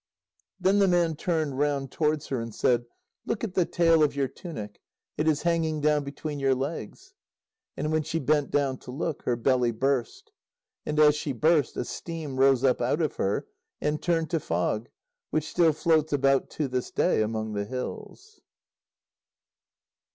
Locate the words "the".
0.79-0.87, 3.53-3.67, 17.53-17.65